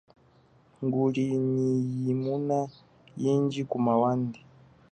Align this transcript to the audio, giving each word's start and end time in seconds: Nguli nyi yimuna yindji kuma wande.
Nguli 0.83 1.23
nyi 1.51 1.69
yimuna 2.03 2.59
yindji 3.21 3.61
kuma 3.71 3.93
wande. 4.01 4.39